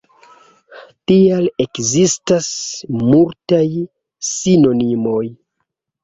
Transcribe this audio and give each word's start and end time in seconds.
Tial 1.09 1.49
ekzistas 1.65 2.47
multaj 3.01 3.65
sinonimoj. 4.31 5.21